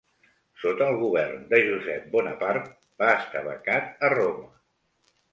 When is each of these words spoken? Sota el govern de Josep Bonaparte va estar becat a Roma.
Sota 0.61 0.85
el 0.91 0.95
govern 1.01 1.43
de 1.51 1.59
Josep 1.67 2.07
Bonaparte 2.15 2.71
va 3.03 3.11
estar 3.17 3.43
becat 3.49 4.07
a 4.07 4.11
Roma. 4.15 4.49